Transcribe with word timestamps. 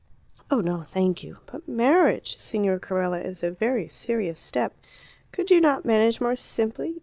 "Oh, 0.49 0.61
no, 0.61 0.81
thank 0.81 1.21
you! 1.21 1.37
But 1.45 1.67
marriage, 1.67 2.35
Signor 2.39 2.79
Carella, 2.79 3.21
is 3.23 3.43
a 3.43 3.51
very 3.51 3.87
serious 3.87 4.39
step. 4.39 4.73
Could 5.31 5.51
you 5.51 5.61
not 5.61 5.85
manage 5.85 6.19
more 6.19 6.35
simply? 6.35 6.99